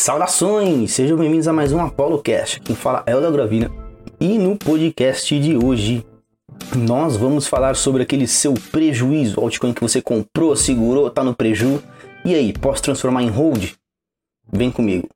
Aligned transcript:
Saudações! 0.00 0.92
Sejam 0.92 1.18
bem-vindos 1.18 1.46
a 1.46 1.52
mais 1.52 1.72
um 1.72 1.78
Apollo 1.78 2.22
Cast. 2.22 2.58
Quem 2.60 2.74
fala 2.74 3.02
é 3.04 3.14
o 3.14 3.20
da 3.20 3.30
Gravina. 3.30 3.70
E 4.18 4.38
no 4.38 4.56
podcast 4.56 5.38
de 5.38 5.54
hoje, 5.54 6.02
nós 6.74 7.18
vamos 7.18 7.46
falar 7.46 7.76
sobre 7.76 8.02
aquele 8.02 8.26
seu 8.26 8.54
prejuízo, 8.72 9.38
o 9.38 9.44
altcoin 9.44 9.74
que 9.74 9.82
você 9.82 10.00
comprou, 10.00 10.56
segurou, 10.56 11.10
tá 11.10 11.22
no 11.22 11.34
preju. 11.34 11.82
E 12.24 12.34
aí, 12.34 12.50
posso 12.50 12.82
transformar 12.82 13.22
em 13.22 13.28
hold? 13.28 13.74
Vem 14.50 14.70
comigo. 14.70 15.06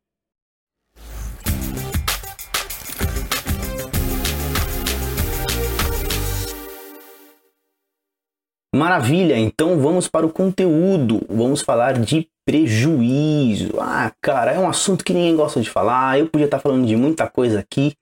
Maravilha, 8.74 9.38
então 9.38 9.78
vamos 9.78 10.08
para 10.08 10.26
o 10.26 10.32
conteúdo. 10.32 11.24
Vamos 11.28 11.60
falar 11.60 11.92
de 12.00 12.26
prejuízo. 12.44 13.78
Ah, 13.78 14.10
cara, 14.20 14.50
é 14.50 14.58
um 14.58 14.68
assunto 14.68 15.04
que 15.04 15.14
ninguém 15.14 15.36
gosta 15.36 15.60
de 15.60 15.70
falar. 15.70 16.18
Eu 16.18 16.28
podia 16.28 16.46
estar 16.46 16.58
falando 16.58 16.84
de 16.84 16.96
muita 16.96 17.30
coisa 17.30 17.60
aqui, 17.60 17.94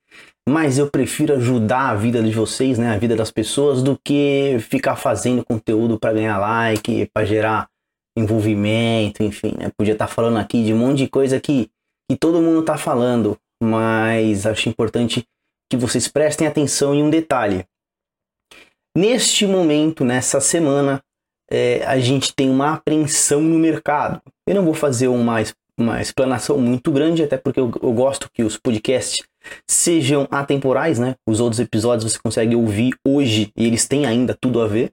mas 0.48 0.78
eu 0.78 0.90
prefiro 0.90 1.34
ajudar 1.34 1.90
a 1.90 1.94
vida 1.94 2.22
de 2.22 2.30
vocês, 2.30 2.78
né, 2.78 2.90
a 2.90 2.96
vida 2.96 3.14
das 3.14 3.30
pessoas, 3.30 3.82
do 3.82 4.00
que 4.02 4.56
ficar 4.60 4.96
fazendo 4.96 5.44
conteúdo 5.44 5.98
para 5.98 6.14
ganhar 6.14 6.38
like, 6.38 7.06
para 7.12 7.26
gerar 7.26 7.68
envolvimento, 8.16 9.22
enfim. 9.22 9.54
Né? 9.58 9.70
Podia 9.76 9.92
estar 9.92 10.06
falando 10.06 10.38
aqui 10.38 10.64
de 10.64 10.72
um 10.72 10.78
monte 10.78 10.98
de 10.98 11.08
coisa 11.08 11.38
que, 11.38 11.68
que 12.10 12.16
todo 12.16 12.40
mundo 12.40 12.60
está 12.60 12.78
falando, 12.78 13.36
mas 13.62 14.46
acho 14.46 14.70
importante 14.70 15.22
que 15.70 15.76
vocês 15.76 16.08
prestem 16.08 16.46
atenção 16.46 16.94
em 16.94 17.02
um 17.02 17.10
detalhe. 17.10 17.66
Neste 18.96 19.46
momento, 19.46 20.04
nessa 20.04 20.38
semana, 20.38 21.02
é, 21.50 21.84
a 21.86 21.98
gente 21.98 22.34
tem 22.34 22.50
uma 22.50 22.74
apreensão 22.74 23.40
no 23.40 23.58
mercado. 23.58 24.20
Eu 24.46 24.54
não 24.54 24.64
vou 24.64 24.74
fazer 24.74 25.08
uma, 25.08 25.36
uma 25.78 26.00
explanação 26.00 26.58
muito 26.58 26.92
grande, 26.92 27.22
até 27.22 27.38
porque 27.38 27.58
eu, 27.58 27.70
eu 27.82 27.92
gosto 27.92 28.30
que 28.32 28.42
os 28.42 28.58
podcasts 28.58 29.26
sejam 29.68 30.28
atemporais, 30.30 30.98
né? 30.98 31.14
Os 31.26 31.40
outros 31.40 31.58
episódios 31.58 32.12
você 32.12 32.18
consegue 32.18 32.54
ouvir 32.54 32.94
hoje 33.06 33.50
e 33.56 33.66
eles 33.66 33.88
têm 33.88 34.04
ainda 34.04 34.36
tudo 34.38 34.60
a 34.60 34.68
ver. 34.68 34.92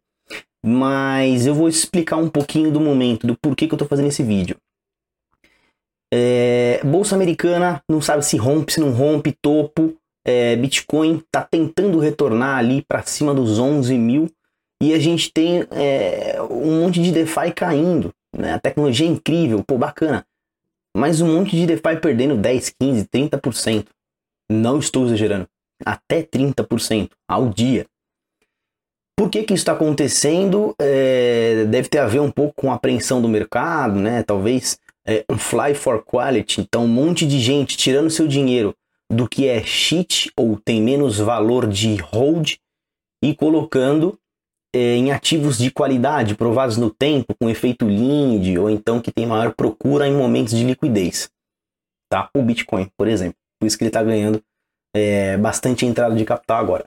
Mas 0.66 1.46
eu 1.46 1.54
vou 1.54 1.68
explicar 1.68 2.18
um 2.18 2.30
pouquinho 2.30 2.72
do 2.72 2.80
momento, 2.80 3.28
do 3.28 3.38
porquê 3.38 3.68
que 3.68 3.74
eu 3.74 3.78
estou 3.78 3.88
fazendo 3.88 4.08
esse 4.08 4.24
vídeo. 4.24 4.58
É, 6.12 6.82
Bolsa 6.84 7.16
americana 7.16 7.82
não 7.88 8.02
sabe 8.02 8.26
se 8.26 8.38
rompe, 8.38 8.74
se 8.74 8.80
não 8.80 8.92
rompe, 8.92 9.36
topo 9.42 9.96
é, 10.30 10.56
Bitcoin 10.56 11.18
está 11.18 11.42
tentando 11.42 11.98
retornar 11.98 12.60
ali 12.60 12.84
para 12.88 13.02
cima 13.02 13.34
dos 13.34 13.58
11 13.58 13.98
mil 13.98 14.30
e 14.82 14.94
a 14.94 15.00
gente 15.00 15.34
tem 15.34 15.66
é, 15.72 16.40
um 16.44 16.82
monte 16.82 17.02
de 17.02 17.12
DeFi 17.12 17.52
caindo. 17.56 18.14
Né? 18.36 18.54
A 18.54 18.60
tecnologia 18.60 19.08
é 19.08 19.10
incrível, 19.10 19.64
pô, 19.64 19.76
bacana. 19.78 20.24
Mas 20.96 21.20
um 21.20 21.36
monte 21.36 21.56
de 21.56 21.66
DeFi 21.66 22.00
perdendo 22.00 22.38
10, 22.38 22.76
15, 22.80 23.06
30%. 23.06 23.88
Não 24.52 24.78
estou 24.78 25.06
exagerando. 25.06 25.48
Até 25.84 26.22
30% 26.22 27.10
ao 27.28 27.50
dia. 27.50 27.88
Por 29.18 29.30
que, 29.30 29.44
que 29.44 29.54
isso 29.54 29.62
está 29.62 29.74
acontecendo? 29.74 30.76
É, 30.80 31.66
deve 31.66 31.90
ter 31.90 32.00
a 32.00 32.08
ver 32.08 32.20
um 32.20 32.32
pouco 32.32 32.54
com 32.56 32.72
a 32.72 32.76
apreensão 32.76 33.22
do 33.22 33.28
mercado, 33.28 34.00
né? 34.00 34.24
Talvez 34.24 34.80
é, 35.06 35.26
um 35.30 35.38
fly 35.38 35.74
for 35.74 36.04
quality. 36.04 36.62
Então, 36.62 36.86
um 36.86 36.88
monte 36.88 37.26
de 37.26 37.40
gente 37.40 37.76
tirando 37.76 38.10
seu 38.10 38.28
dinheiro 38.28 38.76
do 39.12 39.28
que 39.28 39.48
é 39.48 39.64
cheat 39.64 40.32
ou 40.38 40.60
tem 40.60 40.82
menos 40.82 41.18
valor 41.18 41.68
de 41.68 41.96
hold 41.98 42.58
e 43.24 43.36
colocando 43.36 44.20
é, 44.74 44.96
em 44.96 45.12
ativos 45.12 45.58
de 45.58 45.72
qualidade 45.72 46.36
provados 46.36 46.78
no 46.78 46.92
tempo 46.92 47.36
com 47.36 47.50
efeito 47.50 47.88
Lind 47.88 48.58
ou 48.58 48.70
então 48.70 49.02
que 49.02 49.12
tem 49.12 49.26
maior 49.26 49.54
procura 49.54 50.08
em 50.08 50.16
momentos 50.16 50.54
de 50.54 50.64
liquidez, 50.64 51.30
tá? 52.10 52.30
O 52.36 52.44
Bitcoin, 52.44 52.90
por 52.96 53.08
exemplo, 53.08 53.38
por 53.60 53.66
isso 53.66 53.78
que 53.78 53.84
ele 53.84 53.90
está 53.90 54.04
ganhando 54.04 54.44
é, 54.96 55.38
bastante 55.38 55.86
entrada 55.86 56.16
de 56.16 56.24
capital 56.24 56.60
agora. 56.60 56.86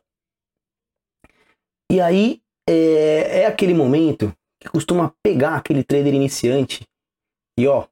E 1.91 2.00
aí 2.00 2.41
é, 2.69 3.41
é 3.41 3.47
aquele 3.47 3.75
momento 3.75 4.34
que 4.60 4.69
costuma 4.69 5.12
pegar 5.22 5.56
aquele 5.56 5.83
trader 5.83 6.15
iniciante 6.15 6.87
e 7.59 7.66
ó 7.66 7.87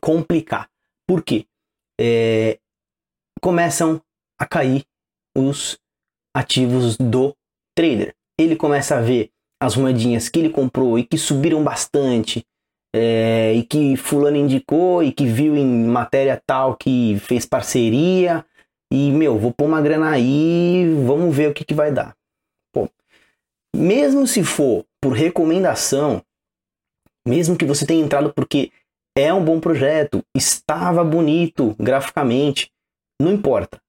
complicar. 0.00 0.68
Por 1.06 1.22
quê? 1.22 1.46
É, 2.00 2.58
começam 3.42 4.00
a 4.38 4.46
cair 4.46 4.84
os 5.36 5.78
ativos 6.34 6.96
do 6.96 7.34
trader. 7.76 8.14
Ele 8.38 8.56
começa 8.56 8.96
a 8.96 9.00
ver 9.00 9.30
as 9.60 9.76
moedinhas 9.76 10.28
que 10.28 10.38
ele 10.38 10.50
comprou 10.50 10.98
e 10.98 11.04
que 11.04 11.18
subiram 11.18 11.62
bastante, 11.62 12.44
é, 12.94 13.54
e 13.54 13.64
que 13.64 13.96
fulano 13.96 14.36
indicou 14.36 15.02
e 15.02 15.12
que 15.12 15.26
viu 15.26 15.56
em 15.56 15.84
matéria 15.84 16.40
tal 16.46 16.76
que 16.76 17.18
fez 17.20 17.46
parceria 17.46 18.44
e 18.92 19.10
meu, 19.10 19.38
vou 19.38 19.52
pôr 19.52 19.64
uma 19.64 19.80
grana 19.80 20.10
aí, 20.10 20.84
vamos 21.06 21.34
ver 21.34 21.48
o 21.48 21.54
que, 21.54 21.64
que 21.64 21.72
vai 21.72 21.90
dar. 21.90 22.14
Pô, 22.72 22.88
mesmo 23.74 24.26
se 24.26 24.44
for 24.44 24.84
por 25.00 25.12
recomendação, 25.14 26.22
mesmo 27.26 27.56
que 27.56 27.64
você 27.64 27.86
tenha 27.86 28.04
entrado 28.04 28.32
porque 28.34 28.70
é 29.16 29.32
um 29.32 29.42
bom 29.42 29.58
projeto, 29.58 30.22
estava 30.36 31.02
bonito 31.02 31.74
graficamente, 31.78 32.70
não 33.22 33.32
importa. 33.32 33.80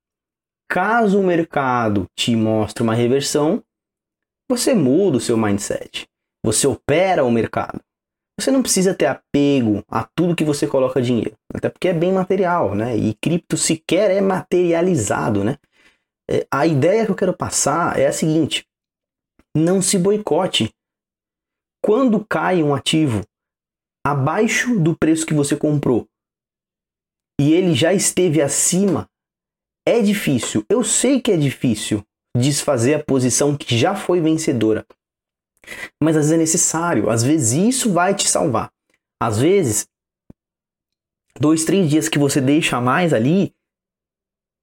Caso 0.69 1.19
o 1.19 1.23
mercado 1.23 2.07
te 2.17 2.35
mostre 2.35 2.83
uma 2.83 2.95
reversão, 2.95 3.63
você 4.49 4.73
muda 4.73 5.17
o 5.17 5.21
seu 5.21 5.37
mindset. 5.37 6.07
Você 6.45 6.67
opera 6.67 7.23
o 7.23 7.31
mercado. 7.31 7.81
Você 8.39 8.49
não 8.49 8.61
precisa 8.61 8.95
ter 8.95 9.05
apego 9.05 9.83
a 9.87 10.03
tudo 10.03 10.35
que 10.35 10.43
você 10.43 10.67
coloca 10.67 11.01
dinheiro, 11.01 11.37
até 11.53 11.69
porque 11.69 11.89
é 11.89 11.93
bem 11.93 12.11
material, 12.11 12.73
né? 12.73 12.97
E 12.97 13.13
cripto 13.13 13.55
sequer 13.55 14.09
é 14.09 14.19
materializado, 14.21 15.43
né? 15.43 15.57
É, 16.29 16.47
a 16.51 16.65
ideia 16.65 17.05
que 17.05 17.11
eu 17.11 17.15
quero 17.15 17.35
passar 17.35 17.99
é 17.99 18.07
a 18.07 18.11
seguinte: 18.11 18.65
não 19.55 19.81
se 19.81 19.97
boicote. 19.97 20.73
Quando 21.83 22.25
cai 22.25 22.63
um 22.63 22.73
ativo 22.73 23.23
abaixo 24.05 24.79
do 24.79 24.97
preço 24.97 25.25
que 25.25 25.33
você 25.33 25.55
comprou 25.55 26.07
e 27.39 27.53
ele 27.53 27.73
já 27.73 27.93
esteve 27.93 28.41
acima 28.41 29.07
é 29.85 30.01
difícil, 30.01 30.65
eu 30.69 30.83
sei 30.83 31.21
que 31.21 31.31
é 31.31 31.37
difícil 31.37 32.03
desfazer 32.35 32.95
a 32.95 33.03
posição 33.03 33.55
que 33.55 33.77
já 33.77 33.95
foi 33.95 34.19
vencedora. 34.19 34.85
Mas 36.01 36.15
às 36.15 36.25
vezes 36.25 36.31
é 36.33 36.37
necessário, 36.37 37.09
às 37.09 37.23
vezes 37.23 37.53
isso 37.53 37.91
vai 37.91 38.13
te 38.13 38.27
salvar. 38.27 38.71
Às 39.21 39.39
vezes, 39.39 39.87
dois, 41.39 41.63
três 41.63 41.89
dias 41.89 42.09
que 42.09 42.19
você 42.19 42.41
deixa 42.41 42.81
mais 42.81 43.13
ali 43.13 43.53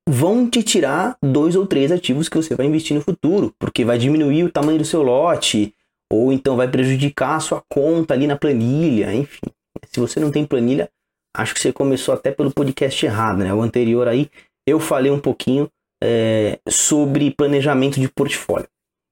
vão 0.09 0.49
te 0.51 0.63
tirar 0.63 1.17
dois 1.23 1.55
ou 1.55 1.67
três 1.67 1.93
ativos 1.93 2.29
que 2.29 2.37
você 2.37 2.55
vai 2.55 2.67
investir 2.67 2.97
no 2.97 3.03
futuro, 3.03 3.55
porque 3.59 3.85
vai 3.85 3.97
diminuir 3.97 4.45
o 4.45 4.51
tamanho 4.51 4.79
do 4.79 4.85
seu 4.85 5.03
lote, 5.03 5.75
ou 6.13 6.33
então 6.33 6.57
vai 6.57 6.69
prejudicar 6.69 7.37
a 7.37 7.41
sua 7.41 7.63
conta 7.69 8.15
ali 8.15 8.27
na 8.27 8.37
planilha, 8.37 9.15
enfim. 9.15 9.47
Se 9.87 10.01
você 10.01 10.19
não 10.19 10.31
tem 10.31 10.45
planilha, 10.45 10.91
acho 11.35 11.55
que 11.55 11.61
você 11.61 11.73
começou 11.73 12.13
até 12.13 12.33
pelo 12.33 12.51
podcast 12.51 13.07
errado, 13.07 13.39
né? 13.39 13.55
O 13.55 13.63
anterior 13.63 14.09
aí 14.09 14.29
eu 14.67 14.79
falei 14.81 15.11
um 15.11 15.21
pouquinho 15.21 15.71
é, 16.03 16.59
sobre 16.69 17.31
planejamento 17.31 18.01
de 18.01 18.09
portfólio, 18.09 18.69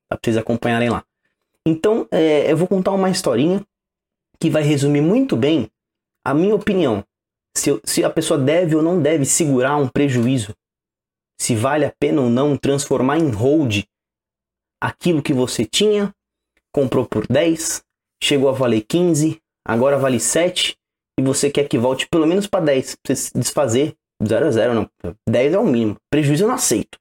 para 0.09 0.19
vocês 0.22 0.36
acompanharem 0.36 0.91
lá. 0.91 1.04
Então, 1.66 2.09
é, 2.10 2.50
eu 2.50 2.56
vou 2.56 2.66
contar 2.66 2.92
uma 2.92 3.10
historinha 3.10 3.64
que 4.41 4.48
vai 4.48 4.62
resumir 4.62 5.00
muito 5.00 5.36
bem 5.36 5.70
a 6.25 6.32
minha 6.32 6.54
opinião. 6.54 7.04
Se, 7.56 7.81
se 7.84 8.04
a 8.04 8.10
pessoa 8.10 8.38
deve 8.38 8.76
ou 8.76 8.82
não 8.82 9.03
deve 9.03 9.25
segurar 9.25 9.76
um 9.76 9.88
prejuízo, 9.88 10.54
se 11.41 11.54
vale 11.54 11.84
a 11.84 11.92
pena 11.98 12.22
ou 12.22 12.30
não 12.30 12.56
transformar 12.56 13.19
em 13.19 13.30
hold 13.30 13.84
aquilo 14.80 15.22
que 15.22 15.32
você 15.32 15.65
tinha, 15.65 16.15
comprou 16.72 17.06
por 17.06 17.26
10, 17.26 17.82
chegou 18.22 18.48
a 18.48 18.53
valer 18.53 18.82
15, 18.82 19.41
agora 19.66 19.98
vale 19.98 20.20
7 20.20 20.76
e 21.19 21.22
você 21.22 21.50
quer 21.50 21.69
que 21.69 21.78
volte 21.78 22.09
pelo 22.09 22.26
menos 22.26 22.47
para 22.47 22.65
10 22.65 22.97
para 22.97 23.15
você 23.15 23.38
desfazer 23.38 23.97
0 24.26 24.46
a 24.46 24.50
0 24.50 24.74
não. 24.74 24.91
10 25.28 25.54
é 25.54 25.59
o 25.59 25.65
mínimo. 25.65 25.97
Prejuízo 26.10 26.44
eu 26.44 26.48
não 26.48 26.54
aceito. 26.54 26.98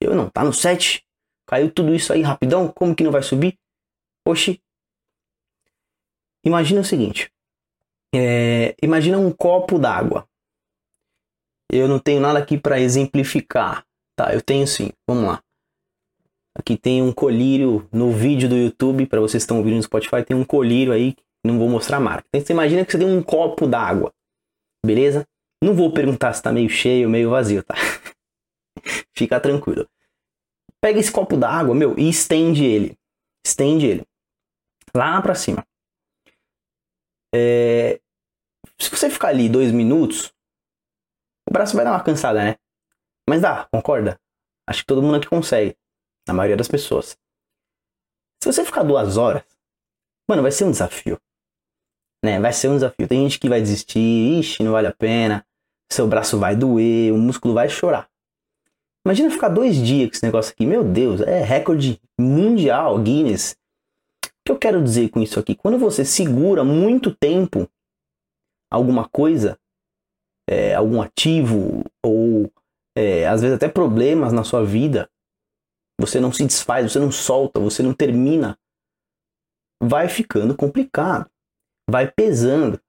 Eu 0.00 0.14
não, 0.14 0.28
tá 0.28 0.44
no 0.44 0.52
7. 0.52 1.04
Caiu 1.46 1.70
tudo 1.70 1.94
isso 1.94 2.12
aí 2.12 2.22
rapidão, 2.22 2.68
como 2.68 2.94
que 2.94 3.04
não 3.04 3.10
vai 3.10 3.22
subir? 3.22 3.58
Oxi. 4.26 4.60
Imagina 6.44 6.80
o 6.80 6.84
seguinte. 6.84 7.30
É, 8.14 8.74
imagina 8.82 9.18
um 9.18 9.30
copo 9.30 9.78
d'água. 9.78 10.28
Eu 11.70 11.88
não 11.88 11.98
tenho 11.98 12.20
nada 12.20 12.38
aqui 12.38 12.58
para 12.58 12.80
exemplificar. 12.80 13.86
Tá, 14.14 14.34
eu 14.34 14.42
tenho 14.42 14.66
sim. 14.66 14.90
Vamos 15.08 15.24
lá. 15.24 15.42
Aqui 16.54 16.76
tem 16.76 17.00
um 17.00 17.12
colírio 17.12 17.88
no 17.90 18.12
vídeo 18.12 18.48
do 18.48 18.56
YouTube, 18.56 19.06
para 19.06 19.20
vocês 19.20 19.42
que 19.42 19.44
estão 19.44 19.58
ouvindo 19.58 19.76
no 19.76 19.82
Spotify, 19.82 20.22
tem 20.22 20.36
um 20.36 20.44
colírio 20.44 20.92
aí, 20.92 21.16
não 21.44 21.58
vou 21.58 21.66
mostrar 21.68 21.96
a 21.96 22.00
marca. 22.00 22.28
Então 22.28 22.46
você 22.46 22.52
imagina 22.52 22.84
que 22.84 22.92
você 22.92 22.98
tem 22.98 23.06
um 23.06 23.22
copo 23.22 23.66
d'água. 23.66 24.12
Beleza? 24.84 25.26
Não 25.62 25.74
vou 25.74 25.92
perguntar 25.92 26.32
se 26.32 26.42
tá 26.42 26.52
meio 26.52 26.68
cheio 26.68 27.08
meio 27.08 27.30
vazio, 27.30 27.62
tá? 27.62 27.74
Fica 29.16 29.38
tranquilo. 29.40 29.88
Pega 30.80 30.98
esse 30.98 31.12
copo 31.12 31.36
d'água, 31.36 31.74
meu, 31.74 31.96
e 31.96 32.08
estende 32.08 32.64
ele. 32.64 32.98
Estende 33.46 33.86
ele. 33.86 34.06
Lá 34.94 35.22
pra 35.22 35.34
cima. 35.34 35.64
É... 37.34 38.00
Se 38.78 38.90
você 38.90 39.08
ficar 39.08 39.28
ali 39.28 39.48
dois 39.48 39.70
minutos, 39.70 40.32
O 41.48 41.52
braço 41.52 41.76
vai 41.76 41.84
dar 41.84 41.92
uma 41.92 42.02
cansada, 42.02 42.42
né? 42.42 42.56
Mas 43.28 43.40
dá, 43.42 43.68
concorda? 43.72 44.18
Acho 44.68 44.80
que 44.80 44.86
todo 44.86 45.02
mundo 45.02 45.16
aqui 45.16 45.28
consegue. 45.28 45.76
A 46.28 46.32
maioria 46.32 46.56
das 46.56 46.68
pessoas. 46.68 47.16
Se 48.42 48.52
você 48.52 48.64
ficar 48.64 48.82
duas 48.82 49.16
horas, 49.16 49.44
mano, 50.28 50.42
vai 50.42 50.50
ser 50.50 50.64
um 50.64 50.70
desafio. 50.70 51.20
Né? 52.24 52.40
Vai 52.40 52.52
ser 52.52 52.68
um 52.68 52.74
desafio. 52.74 53.06
Tem 53.08 53.22
gente 53.22 53.38
que 53.38 53.48
vai 53.48 53.60
desistir, 53.60 54.38
ixi, 54.38 54.62
não 54.62 54.72
vale 54.72 54.86
a 54.86 54.94
pena. 54.94 55.46
Seu 55.92 56.06
braço 56.06 56.38
vai 56.38 56.56
doer, 56.56 57.12
o 57.12 57.18
músculo 57.18 57.52
vai 57.52 57.68
chorar. 57.68 58.08
Imagina 59.04 59.30
ficar 59.30 59.50
dois 59.50 59.76
dias 59.76 60.08
com 60.08 60.14
esse 60.14 60.24
negócio 60.24 60.50
aqui. 60.50 60.64
Meu 60.64 60.82
Deus, 60.82 61.20
é 61.20 61.42
recorde 61.42 62.00
mundial, 62.18 62.98
Guinness. 62.98 63.54
O 64.24 64.28
que 64.46 64.52
eu 64.52 64.58
quero 64.58 64.82
dizer 64.82 65.10
com 65.10 65.20
isso 65.20 65.38
aqui? 65.38 65.54
Quando 65.54 65.78
você 65.78 66.02
segura 66.02 66.64
muito 66.64 67.14
tempo 67.14 67.68
alguma 68.70 69.06
coisa, 69.06 69.58
é, 70.48 70.74
algum 70.74 71.02
ativo, 71.02 71.84
ou 72.02 72.50
é, 72.96 73.28
às 73.28 73.42
vezes 73.42 73.56
até 73.56 73.68
problemas 73.68 74.32
na 74.32 74.44
sua 74.44 74.64
vida, 74.64 75.10
você 76.00 76.18
não 76.18 76.32
se 76.32 76.46
desfaz, 76.46 76.90
você 76.90 76.98
não 76.98 77.12
solta, 77.12 77.60
você 77.60 77.82
não 77.82 77.92
termina, 77.92 78.58
vai 79.82 80.08
ficando 80.08 80.56
complicado, 80.56 81.30
vai 81.86 82.10
pesando. 82.10 82.80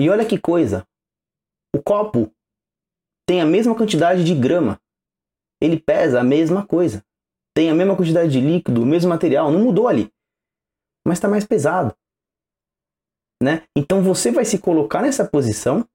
E 0.00 0.10
olha 0.10 0.26
que 0.26 0.40
coisa, 0.40 0.84
o 1.72 1.80
copo 1.80 2.32
tem 3.28 3.42
a 3.42 3.44
mesma 3.44 3.74
quantidade 3.74 4.24
de 4.24 4.34
grama, 4.34 4.80
ele 5.60 5.78
pesa 5.78 6.20
a 6.20 6.24
mesma 6.24 6.66
coisa, 6.66 7.04
tem 7.54 7.68
a 7.68 7.74
mesma 7.74 7.94
quantidade 7.94 8.32
de 8.32 8.40
líquido, 8.40 8.82
o 8.82 8.86
mesmo 8.86 9.10
material, 9.10 9.52
não 9.52 9.60
mudou 9.60 9.86
ali, 9.86 10.10
mas 11.06 11.18
está 11.18 11.28
mais 11.28 11.44
pesado. 11.44 11.94
Né? 13.42 13.64
Então 13.76 14.02
você 14.02 14.32
vai 14.32 14.46
se 14.46 14.58
colocar 14.58 15.02
nessa 15.02 15.28
posição. 15.28 15.86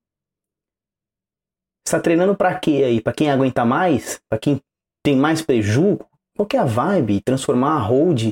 Está 1.86 2.00
treinando 2.00 2.38
para 2.38 2.58
quê 2.58 2.84
aí? 2.86 3.02
Para 3.02 3.14
quem 3.14 3.32
aguenta 3.32 3.66
mais? 3.66 4.22
Para 4.30 4.38
quem 4.38 4.62
tem 5.04 5.18
mais 5.18 5.42
prejuízo? 5.42 6.00
Qual 6.38 6.48
é 6.54 6.58
a 6.58 6.66
vibe? 6.66 7.22
Transformar 7.22 7.78
a 7.78 7.80
hold, 7.80 8.32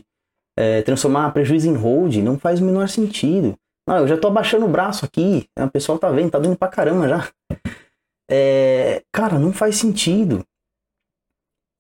é, 0.58 0.84
transformar 0.84 1.32
prejuízo 1.32 1.68
em 1.68 1.76
hold, 1.76 2.18
não 2.18 2.40
faz 2.40 2.62
o 2.62 2.64
menor 2.64 2.88
sentido. 2.88 3.58
Ah, 3.90 3.98
eu 3.98 4.08
já 4.08 4.18
tô 4.18 4.28
abaixando 4.28 4.66
o 4.66 4.70
braço 4.70 5.06
aqui, 5.06 5.50
o 5.58 5.70
pessoal 5.70 5.98
tá 5.98 6.10
vendo, 6.12 6.32
tá 6.32 6.40
doendo 6.40 6.58
pra 6.58 6.68
caramba 6.68 7.10
já. 7.10 7.30
É, 8.32 9.04
cara, 9.12 9.38
não 9.38 9.52
faz 9.52 9.76
sentido. 9.76 10.46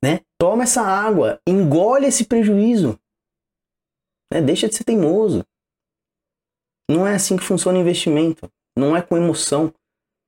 Né? 0.03 0.19
Toma 0.37 0.63
essa 0.63 0.81
água, 0.81 1.39
engole 1.47 2.07
esse 2.07 2.25
prejuízo. 2.25 2.99
Né? 4.33 4.41
Deixa 4.41 4.67
de 4.67 4.75
ser 4.75 4.83
teimoso. 4.83 5.45
Não 6.89 7.07
é 7.07 7.15
assim 7.15 7.37
que 7.37 7.43
funciona 7.43 7.77
o 7.77 7.81
investimento. 7.81 8.51
Não 8.77 8.95
é 8.95 9.01
com 9.01 9.15
emoção. 9.15 9.73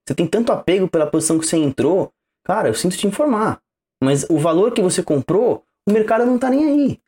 Você 0.07 0.15
tem 0.15 0.27
tanto 0.27 0.51
apego 0.51 0.87
pela 0.87 1.09
posição 1.09 1.37
que 1.37 1.45
você 1.45 1.57
entrou. 1.57 2.13
Cara, 2.45 2.69
eu 2.69 2.73
sinto 2.73 2.97
te 2.97 3.05
informar. 3.05 3.61
Mas 4.01 4.23
o 4.29 4.37
valor 4.37 4.73
que 4.73 4.81
você 4.81 5.03
comprou, 5.03 5.65
o 5.87 5.91
mercado 5.91 6.25
não 6.25 6.35
está 6.35 6.49
nem 6.49 6.65
aí. 6.65 7.01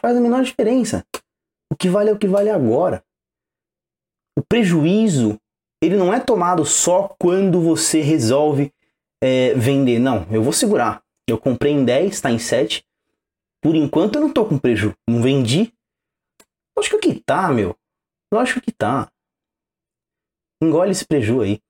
Faz 0.00 0.16
a 0.16 0.20
menor 0.20 0.42
diferença. 0.42 1.06
O 1.72 1.76
que 1.76 1.88
vale 1.88 2.10
é 2.10 2.12
o 2.12 2.18
que 2.18 2.26
vale 2.26 2.50
agora. 2.50 3.02
O 4.38 4.42
prejuízo, 4.42 5.39
ele 5.82 5.96
não 5.96 6.12
é 6.12 6.20
tomado 6.20 6.64
só 6.64 7.14
quando 7.18 7.60
você 7.60 8.00
resolve 8.00 8.72
é, 9.22 9.54
vender. 9.54 9.98
Não, 9.98 10.26
eu 10.30 10.42
vou 10.42 10.52
segurar. 10.52 11.02
Eu 11.28 11.38
comprei 11.38 11.72
em 11.72 11.84
10, 11.84 12.12
está 12.12 12.30
em 12.30 12.38
7. 12.38 12.84
Por 13.62 13.74
enquanto 13.74 14.16
eu 14.16 14.20
não 14.20 14.28
estou 14.28 14.46
com 14.46 14.58
prejuízo. 14.58 14.96
Não 15.08 15.22
vendi. 15.22 15.72
Lógico 16.76 16.98
que 16.98 17.14
tá, 17.14 17.48
meu. 17.48 17.76
Lógico 18.32 18.60
que 18.60 18.72
tá. 18.72 19.10
Engole 20.62 20.90
esse 20.90 21.06
prejuízo 21.06 21.42
aí. 21.42 21.60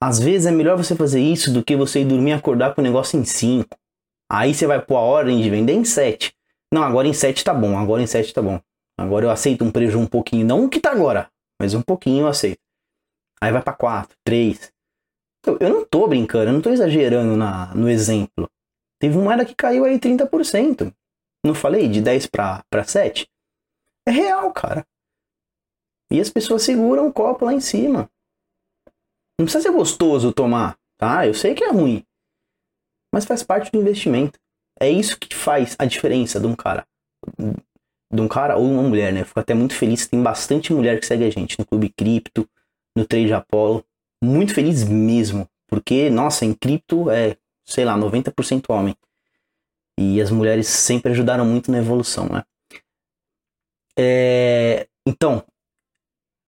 Às 0.00 0.20
vezes 0.20 0.46
é 0.46 0.50
melhor 0.52 0.76
você 0.76 0.94
fazer 0.94 1.20
isso 1.20 1.52
do 1.52 1.64
que 1.64 1.74
você 1.74 2.02
ir 2.02 2.04
dormir 2.04 2.30
e 2.30 2.34
acordar 2.34 2.74
com 2.74 2.80
o 2.80 2.84
negócio 2.84 3.18
em 3.18 3.24
5. 3.24 3.76
Aí 4.30 4.54
você 4.54 4.66
vai 4.66 4.80
pôr 4.80 4.96
a 4.96 5.00
ordem 5.00 5.40
de 5.40 5.50
vender 5.50 5.72
em 5.72 5.84
7. 5.84 6.32
Não, 6.72 6.82
agora 6.82 7.08
em 7.08 7.12
7 7.12 7.42
tá 7.42 7.54
bom, 7.54 7.76
agora 7.76 8.02
em 8.02 8.06
7 8.06 8.32
tá 8.32 8.42
bom. 8.42 8.60
Agora 8.96 9.24
eu 9.24 9.30
aceito 9.30 9.64
um 9.64 9.70
prejuízo 9.70 9.98
um 9.98 10.06
pouquinho, 10.06 10.46
não 10.46 10.64
o 10.64 10.68
que 10.68 10.80
tá 10.80 10.90
agora, 10.90 11.30
mas 11.60 11.74
um 11.74 11.82
pouquinho 11.82 12.24
eu 12.24 12.28
aceito. 12.28 12.60
Aí 13.40 13.52
vai 13.52 13.62
para 13.62 13.72
4, 13.72 14.16
3. 14.24 14.72
Eu, 15.60 15.70
não 15.70 15.84
tô 15.84 16.06
brincando, 16.06 16.50
eu 16.50 16.52
não 16.52 16.62
tô 16.62 16.70
exagerando 16.70 17.36
na, 17.36 17.74
no 17.74 17.88
exemplo. 17.88 18.50
Teve 19.00 19.16
moeda 19.16 19.44
que 19.44 19.54
caiu 19.54 19.84
aí 19.84 19.98
30%. 19.98 20.92
Não 21.44 21.54
falei 21.54 21.88
de 21.88 22.00
10 22.00 22.26
para 22.26 22.84
7? 22.84 23.28
É 24.06 24.10
real, 24.10 24.52
cara. 24.52 24.84
E 26.10 26.20
as 26.20 26.30
pessoas 26.30 26.62
seguram 26.62 27.06
o 27.06 27.12
copo 27.12 27.44
lá 27.44 27.52
em 27.52 27.60
cima. 27.60 28.10
Não 29.38 29.46
precisa 29.46 29.62
ser 29.62 29.70
gostoso 29.70 30.32
tomar, 30.32 30.76
tá? 30.98 31.26
Eu 31.26 31.34
sei 31.34 31.54
que 31.54 31.62
é 31.62 31.70
ruim 31.70 32.04
mas 33.12 33.24
faz 33.24 33.42
parte 33.42 33.70
do 33.72 33.78
investimento. 33.78 34.38
É 34.80 34.88
isso 34.88 35.18
que 35.18 35.34
faz 35.34 35.74
a 35.78 35.84
diferença 35.84 36.38
de 36.38 36.46
um 36.46 36.54
cara. 36.54 36.86
De 38.12 38.20
um 38.20 38.28
cara 38.28 38.56
ou 38.56 38.64
uma 38.64 38.82
mulher, 38.82 39.12
né? 39.12 39.22
Eu 39.22 39.26
fico 39.26 39.40
até 39.40 39.54
muito 39.54 39.74
feliz 39.74 40.06
tem 40.06 40.22
bastante 40.22 40.72
mulher 40.72 41.00
que 41.00 41.06
segue 41.06 41.24
a 41.24 41.30
gente 41.30 41.58
no 41.58 41.66
Clube 41.66 41.88
Cripto, 41.90 42.48
no 42.98 43.06
Trade 43.06 43.32
Apollo. 43.32 43.84
Muito 44.22 44.52
feliz 44.52 44.84
mesmo. 44.84 45.48
Porque, 45.68 46.10
nossa, 46.10 46.44
em 46.44 46.52
cripto 46.52 47.10
é, 47.10 47.36
sei 47.64 47.84
lá, 47.84 47.96
90% 47.96 48.64
homem. 48.68 48.96
E 49.98 50.20
as 50.20 50.30
mulheres 50.30 50.68
sempre 50.68 51.12
ajudaram 51.12 51.44
muito 51.44 51.70
na 51.70 51.78
evolução, 51.78 52.26
né? 52.26 52.44
É... 53.98 54.86
Então, 55.06 55.42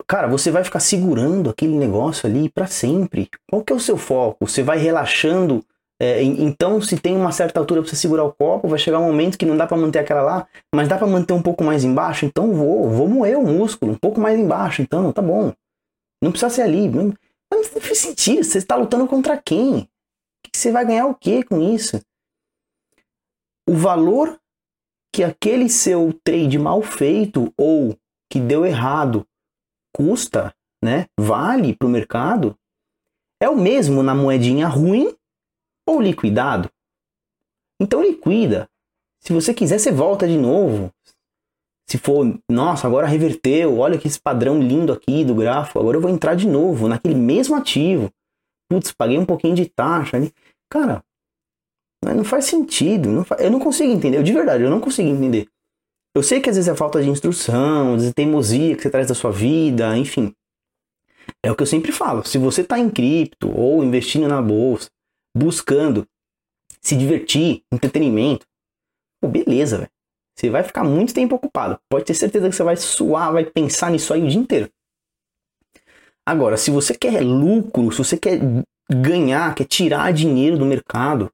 cara, 0.06 0.28
você 0.28 0.50
vai 0.50 0.62
ficar 0.62 0.80
segurando 0.80 1.50
aquele 1.50 1.76
negócio 1.76 2.28
ali 2.28 2.48
para 2.48 2.66
sempre. 2.66 3.28
Qual 3.48 3.64
que 3.64 3.72
é 3.72 3.76
o 3.76 3.80
seu 3.80 3.96
foco? 3.96 4.46
Você 4.46 4.62
vai 4.62 4.78
relaxando 4.78 5.64
é, 6.02 6.22
então, 6.22 6.80
se 6.80 6.96
tem 6.96 7.14
uma 7.14 7.30
certa 7.30 7.60
altura 7.60 7.82
para 7.82 7.90
você 7.90 7.96
segurar 7.96 8.24
o 8.24 8.32
copo, 8.32 8.66
vai 8.66 8.78
chegar 8.78 8.98
um 8.98 9.04
momento 9.04 9.36
que 9.36 9.44
não 9.44 9.54
dá 9.54 9.66
para 9.66 9.76
manter 9.76 9.98
aquela 9.98 10.22
lá, 10.22 10.46
mas 10.74 10.88
dá 10.88 10.96
para 10.96 11.06
manter 11.06 11.34
um 11.34 11.42
pouco 11.42 11.62
mais 11.62 11.84
embaixo, 11.84 12.24
então 12.24 12.54
vou, 12.54 12.88
vou 12.88 13.06
moer 13.06 13.38
o 13.38 13.46
músculo 13.46 13.92
um 13.92 13.96
pouco 13.96 14.18
mais 14.18 14.38
embaixo, 14.38 14.80
então 14.80 15.12
tá 15.12 15.20
bom. 15.20 15.52
Não 16.20 16.30
precisa 16.30 16.50
ser 16.50 16.62
ali. 16.62 16.88
Não, 16.88 17.14
não 17.50 17.64
faz 17.64 17.98
sentido. 17.98 18.44
Você 18.44 18.58
está 18.58 18.76
lutando 18.76 19.06
contra 19.06 19.40
quem? 19.40 19.88
Você 20.52 20.72
vai 20.72 20.84
ganhar 20.84 21.06
o 21.06 21.14
que 21.14 21.42
com 21.42 21.60
isso? 21.60 22.00
O 23.68 23.74
valor 23.74 24.40
que 25.12 25.24
aquele 25.24 25.68
seu 25.68 26.12
trade 26.24 26.58
mal 26.58 26.82
feito 26.82 27.52
ou 27.56 27.96
que 28.28 28.40
deu 28.40 28.64
errado 28.64 29.26
custa, 29.92 30.54
né? 30.82 31.06
Vale 31.18 31.74
para 31.74 31.86
o 31.86 31.90
mercado 31.90 32.56
é 33.40 33.48
o 33.48 33.56
mesmo 33.56 34.02
na 34.02 34.14
moedinha 34.14 34.68
ruim 34.68 35.16
ou 35.86 36.00
liquidado. 36.00 36.70
Então 37.80 38.02
liquida. 38.02 38.68
Se 39.18 39.32
você 39.32 39.54
quiser, 39.54 39.78
você 39.78 39.90
volta 39.90 40.28
de 40.28 40.36
novo. 40.36 40.92
Se 41.90 41.98
for, 41.98 42.38
nossa, 42.48 42.86
agora 42.86 43.08
reverteu, 43.08 43.78
olha 43.78 43.98
que 43.98 44.06
esse 44.06 44.20
padrão 44.20 44.62
lindo 44.62 44.92
aqui 44.92 45.24
do 45.24 45.34
grafo, 45.34 45.76
agora 45.76 45.96
eu 45.96 46.00
vou 46.00 46.08
entrar 46.08 46.36
de 46.36 46.46
novo 46.46 46.86
naquele 46.86 47.16
mesmo 47.16 47.56
ativo. 47.56 48.12
Putz, 48.70 48.92
paguei 48.92 49.18
um 49.18 49.26
pouquinho 49.26 49.56
de 49.56 49.66
taxa 49.66 50.16
ali. 50.16 50.32
Cara, 50.70 51.02
não 52.04 52.22
faz 52.22 52.44
sentido. 52.44 53.08
Não 53.08 53.24
faz, 53.24 53.40
eu 53.40 53.50
não 53.50 53.58
consigo 53.58 53.92
entender, 53.92 54.22
de 54.22 54.32
verdade, 54.32 54.62
eu 54.62 54.70
não 54.70 54.78
consigo 54.80 55.08
entender. 55.08 55.48
Eu 56.14 56.22
sei 56.22 56.40
que 56.40 56.48
às 56.48 56.54
vezes 56.54 56.68
é 56.68 56.76
falta 56.76 57.02
de 57.02 57.10
instrução, 57.10 57.94
às 57.94 58.02
vezes 58.02 58.10
é 58.10 58.14
teimosia 58.14 58.76
que 58.76 58.82
você 58.82 58.90
traz 58.90 59.08
da 59.08 59.14
sua 59.14 59.32
vida, 59.32 59.98
enfim. 59.98 60.32
É 61.44 61.50
o 61.50 61.56
que 61.56 61.64
eu 61.64 61.66
sempre 61.66 61.90
falo. 61.90 62.24
Se 62.24 62.38
você 62.38 62.60
está 62.60 62.78
em 62.78 62.88
cripto 62.88 63.50
ou 63.50 63.82
investindo 63.82 64.28
na 64.28 64.40
bolsa, 64.40 64.88
buscando 65.36 66.06
se 66.80 66.96
divertir, 66.96 67.64
entretenimento, 67.72 68.46
pô, 69.20 69.26
beleza, 69.26 69.78
velho. 69.78 69.90
Você 70.40 70.48
vai 70.48 70.62
ficar 70.62 70.82
muito 70.82 71.12
tempo 71.12 71.36
ocupado. 71.36 71.78
Pode 71.90 72.06
ter 72.06 72.14
certeza 72.14 72.48
que 72.48 72.56
você 72.56 72.62
vai 72.62 72.74
suar, 72.74 73.30
vai 73.30 73.44
pensar 73.44 73.90
nisso 73.90 74.14
aí 74.14 74.22
o 74.22 74.28
dia 74.28 74.40
inteiro. 74.40 74.70
Agora, 76.26 76.56
se 76.56 76.70
você 76.70 76.96
quer 76.96 77.20
lucro, 77.20 77.92
se 77.92 77.98
você 77.98 78.16
quer 78.16 78.40
ganhar, 78.90 79.54
quer 79.54 79.66
tirar 79.66 80.10
dinheiro 80.14 80.56
do 80.56 80.64
mercado, 80.64 81.30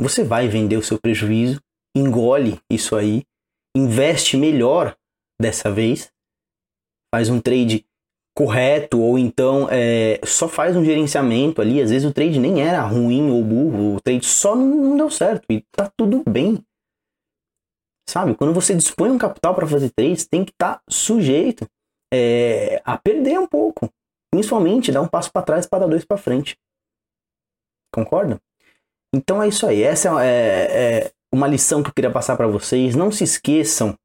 você 0.00 0.24
vai 0.24 0.48
vender 0.48 0.78
o 0.78 0.82
seu 0.82 0.98
prejuízo, 0.98 1.60
engole 1.94 2.58
isso 2.70 2.96
aí, 2.96 3.24
investe 3.76 4.38
melhor 4.38 4.96
dessa 5.38 5.70
vez, 5.70 6.10
faz 7.14 7.28
um 7.28 7.40
trade 7.40 7.84
correto, 8.34 9.00
ou 9.00 9.18
então 9.18 9.68
é, 9.70 10.18
só 10.24 10.48
faz 10.48 10.76
um 10.76 10.84
gerenciamento 10.84 11.60
ali. 11.60 11.82
Às 11.82 11.90
vezes 11.90 12.08
o 12.08 12.12
trade 12.12 12.40
nem 12.40 12.62
era 12.62 12.80
ruim 12.80 13.30
ou 13.30 13.44
burro, 13.44 13.96
o 13.96 14.00
trade 14.00 14.24
só 14.24 14.56
não, 14.56 14.96
deu 14.96 15.10
certo 15.10 15.44
e 15.50 15.60
tá 15.70 15.92
tudo 15.94 16.22
bem. 16.26 16.64
Sabe? 18.08 18.34
Quando 18.34 18.52
você 18.52 18.74
dispõe 18.74 19.10
um 19.10 19.18
capital 19.18 19.54
para 19.54 19.66
fazer 19.66 19.90
trades, 19.90 20.26
tem 20.26 20.44
que 20.44 20.52
estar 20.52 20.76
tá 20.76 20.82
sujeito 20.88 21.66
é, 22.12 22.80
a 22.84 22.96
perder 22.96 23.38
um 23.38 23.46
pouco. 23.46 23.90
Principalmente 24.32 24.92
dar 24.92 25.00
um 25.00 25.08
passo 25.08 25.30
para 25.32 25.42
trás 25.42 25.66
para 25.66 25.80
dar 25.80 25.86
dois 25.86 26.04
para 26.04 26.16
frente. 26.16 26.56
Concorda? 27.92 28.40
Então 29.14 29.42
é 29.42 29.48
isso 29.48 29.66
aí. 29.66 29.82
Essa 29.82 30.22
é, 30.22 30.26
é, 30.26 30.98
é 31.04 31.12
uma 31.32 31.46
lição 31.46 31.82
que 31.82 31.88
eu 31.88 31.94
queria 31.94 32.10
passar 32.10 32.36
para 32.36 32.46
vocês. 32.46 32.94
Não 32.94 33.10
se 33.10 33.24
esqueçam 33.24 33.96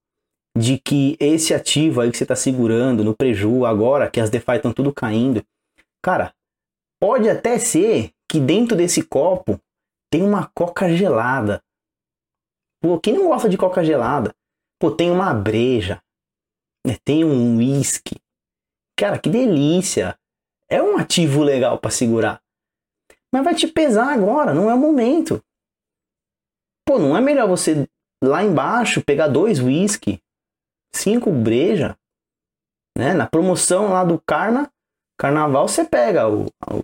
de 0.58 0.78
que 0.78 1.18
esse 1.20 1.54
ativo 1.54 2.02
aí 2.02 2.12
que 2.12 2.18
você 2.18 2.24
está 2.24 2.36
segurando 2.36 3.04
no 3.04 3.16
preju 3.16 3.66
agora, 3.66 4.10
que 4.10 4.20
as 4.20 4.30
DeFi 4.30 4.58
estão 4.58 4.74
tudo 4.74 4.94
caindo, 4.94 5.44
cara, 6.04 6.34
Pode 7.00 7.30
até 7.30 7.58
ser 7.58 8.12
que 8.30 8.42
dentro 8.42 8.76
desse 8.76 9.02
copo 9.02 9.58
tem 10.12 10.22
uma 10.22 10.52
coca 10.54 10.94
gelada. 10.94 11.62
Pô, 12.82 13.00
quem 13.00 13.14
não 13.14 13.28
gosta 13.28 13.50
de 13.50 13.58
coca 13.58 13.84
gelada? 13.84 14.34
Pô, 14.80 14.90
tem 14.92 15.12
uma 15.12 15.34
breja, 15.34 16.02
né? 16.86 16.98
tem 17.04 17.24
um 17.26 17.58
whisky. 17.58 18.16
Cara, 18.98 19.20
que 19.20 19.30
delícia! 19.30 20.18
É 20.70 20.82
um 20.82 20.98
ativo 20.98 21.42
legal 21.44 21.80
para 21.80 21.90
segurar. 21.90 22.42
Mas 23.34 23.44
vai 23.44 23.56
te 23.56 23.68
pesar 23.68 24.14
agora, 24.14 24.54
não 24.54 24.70
é 24.70 24.74
o 24.74 24.78
momento. 24.78 25.44
Pô, 26.86 26.98
não 26.98 27.18
é 27.18 27.22
melhor 27.22 27.48
você 27.48 27.88
lá 28.24 28.44
embaixo 28.44 29.04
pegar 29.04 29.28
dois 29.28 29.60
whisky, 29.60 30.22
cinco 30.94 31.32
breja, 31.32 31.98
né? 32.98 33.14
Na 33.14 33.28
promoção 33.28 33.90
lá 33.90 34.04
do 34.04 34.20
Carna, 34.20 34.72
Carnaval 35.18 35.68
você 35.68 35.84
pega 35.86 36.28
o, 36.28 36.46
o 36.46 36.82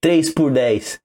3 0.00 0.34
por 0.34 0.50
10. 0.50 1.00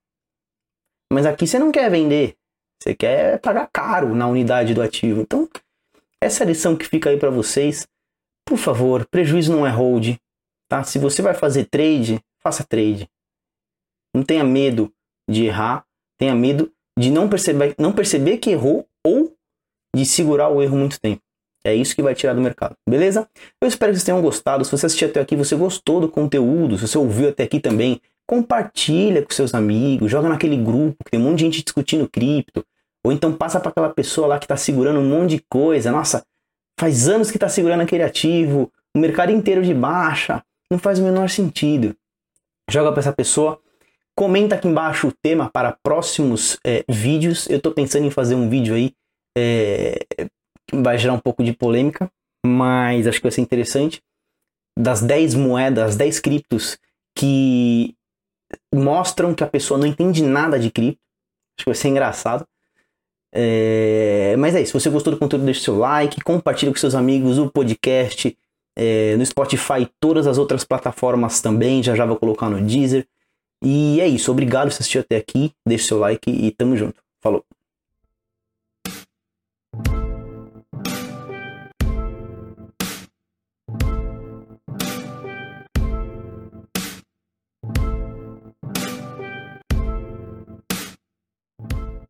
Mas 1.12 1.26
aqui 1.26 1.48
você 1.48 1.60
não 1.60 1.72
quer 1.72 1.90
vender. 1.90 2.36
Você 2.82 2.96
quer 2.96 3.40
pagar 3.40 3.70
caro 3.72 4.14
na 4.16 4.28
unidade 4.28 4.74
do 4.74 4.82
ativo. 4.82 5.22
Então, 5.22 5.50
essa 6.22 6.44
lição 6.44 6.76
que 6.76 6.86
fica 6.86 7.10
aí 7.10 7.18
para 7.18 7.30
vocês. 7.30 7.88
Por 8.46 8.58
favor, 8.58 9.06
prejuízo 9.06 9.52
não 9.52 9.68
é 9.68 9.70
hold, 9.70 10.16
tá? 10.70 10.84
Se 10.84 10.98
você 10.98 11.22
vai 11.22 11.34
fazer 11.34 11.66
trade, 11.66 12.22
faça 12.42 12.64
trade. 12.64 13.10
Não 14.16 14.24
tenha 14.24 14.44
medo 14.44 14.92
de 15.30 15.46
errar, 15.46 15.86
tenha 16.18 16.34
medo 16.34 16.72
de 16.98 17.12
não 17.12 17.30
perceber, 17.30 17.76
não 17.78 17.92
perceber 17.92 18.38
que 18.38 18.52
errou 18.52 18.88
ou 19.06 19.36
de 19.94 20.06
segurar 20.06 20.50
o 20.50 20.62
erro 20.62 20.78
muito 20.78 21.00
tempo. 21.00 21.22
É 21.66 21.76
isso 21.76 21.94
que 21.94 22.02
vai 22.02 22.16
tirar 22.16 22.34
do 22.34 22.42
mercado, 22.42 22.76
beleza? 22.88 23.30
Eu 23.62 23.68
espero 23.68 23.92
que 23.92 23.98
vocês 23.98 24.06
tenham 24.06 24.22
gostado. 24.22 24.64
Se 24.64 24.72
você 24.72 24.86
assistiu 24.86 25.10
até 25.10 25.20
aqui, 25.20 25.36
você 25.36 25.56
gostou 25.56 26.00
do 26.00 26.10
conteúdo, 26.10 26.78
se 26.78 26.88
você 26.88 26.98
ouviu 26.98 27.30
até 27.30 27.44
aqui 27.44 27.60
também, 27.60 28.02
compartilha 28.28 29.24
com 29.24 29.32
seus 29.32 29.54
amigos, 29.54 30.12
joga 30.12 30.28
naquele 30.28 30.58
grupo 30.58 31.04
que 31.04 31.12
tem 31.12 31.20
um 31.20 31.24
monte 31.24 31.40
de 31.40 31.46
gente 31.46 31.64
discutindo 31.64 32.10
cripto, 32.10 32.64
ou 33.04 33.12
então 33.12 33.34
passa 33.34 33.60
para 33.60 33.70
aquela 33.70 33.90
pessoa 33.90 34.28
lá 34.28 34.38
que 34.38 34.46
está 34.46 34.58
segurando 34.58 35.00
um 35.00 35.10
monte 35.10 35.38
de 35.38 35.46
coisa. 35.50 35.92
Nossa, 35.92 36.24
faz 36.78 37.08
anos 37.08 37.32
que 37.32 37.38
está 37.38 37.48
segurando 37.48 37.82
aquele 37.82 38.04
ativo, 38.04 38.72
o 38.94 39.00
mercado 39.00 39.32
inteiro 39.32 39.64
de 39.64 39.74
baixa, 39.74 40.44
não 40.70 40.78
faz 40.78 41.00
o 41.00 41.04
menor 41.04 41.30
sentido. 41.30 41.96
Joga 42.70 42.92
para 42.92 43.00
essa 43.00 43.14
pessoa, 43.14 43.62
comenta 44.14 44.56
aqui 44.56 44.68
embaixo 44.68 45.08
o 45.08 45.14
tema 45.24 45.50
para 45.50 45.78
próximos 45.82 46.60
é, 46.66 46.84
vídeos. 46.90 47.50
Eu 47.50 47.58
estou 47.58 47.72
pensando 47.72 48.06
em 48.06 48.12
fazer 48.12 48.36
um 48.36 48.50
vídeo 48.50 48.76
aí 48.76 48.94
é, 49.38 50.00
vai 50.74 50.98
gerar 50.98 51.14
um 51.14 51.20
pouco 51.20 51.44
de 51.44 51.54
polêmica, 51.54 52.12
mas 52.46 53.06
acho 53.08 53.20
que 53.20 53.24
vai 53.24 53.32
ser 53.32 53.42
interessante. 53.42 54.02
Das 54.78 55.02
10 55.02 55.36
moedas, 55.36 55.96
10 55.96 56.20
criptos 56.20 56.78
que 57.16 57.96
mostram 58.74 59.34
que 59.34 59.44
a 59.44 59.48
pessoa 59.48 59.80
não 59.80 59.88
entende 59.88 60.24
nada 60.24 60.60
de 60.60 60.72
cripto. 60.72 61.02
Acho 61.58 61.66
que 61.66 61.66
vai 61.66 61.76
ser 61.76 61.88
engraçado. 61.90 62.46
É... 63.34 64.36
Mas 64.38 64.56
é 64.56 64.62
isso. 64.62 64.72
Se 64.72 64.84
você 64.84 64.90
gostou 64.90 65.14
do 65.14 65.20
conteúdo, 65.20 65.46
deixe 65.46 65.62
seu 65.62 65.78
like, 65.78 66.22
compartilhe 66.22 66.72
com 66.72 66.78
seus 66.78 66.96
amigos 66.96 67.38
o 67.38 67.50
podcast 67.50 68.38
é... 68.76 69.16
no 69.18 69.26
Spotify 69.26 69.82
e 69.82 69.90
todas 70.00 70.28
as 70.28 70.38
outras 70.38 70.64
plataformas 70.64 71.42
também. 71.42 71.82
Já 71.84 71.96
já 71.96 72.06
vou 72.06 72.18
colocar 72.18 72.50
no 72.50 72.62
Deezer. 72.62 73.08
E 73.64 74.00
é 74.00 74.08
isso. 74.08 74.32
Obrigado 74.32 74.68
por 74.68 74.74
assistir 74.74 75.00
até 75.00 75.18
aqui. 75.18 75.52
Deixe 75.68 75.86
seu 75.88 76.00
like 76.00 76.30
e 76.30 76.52
tamo 76.52 76.78
junto. 76.78 77.02
Falou. 77.22 77.44